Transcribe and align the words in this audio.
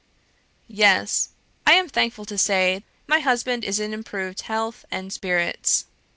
"Yes! 0.67 1.29
I 1.67 1.73
am 1.73 1.87
thankful 1.87 2.25
to 2.25 2.35
say 2.35 2.83
my 3.05 3.19
husband 3.19 3.63
is 3.63 3.79
in 3.79 3.93
improved 3.93 4.41
health 4.41 4.83
and 4.89 5.13
spirits. 5.13 5.85